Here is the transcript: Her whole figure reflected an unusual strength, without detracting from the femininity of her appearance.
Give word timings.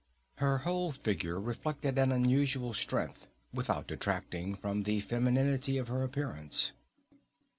Her 0.37 0.57
whole 0.57 0.91
figure 0.91 1.39
reflected 1.39 1.99
an 1.99 2.11
unusual 2.11 2.73
strength, 2.73 3.27
without 3.53 3.85
detracting 3.85 4.55
from 4.55 4.81
the 4.81 4.99
femininity 5.01 5.77
of 5.77 5.89
her 5.89 6.01
appearance. 6.01 6.71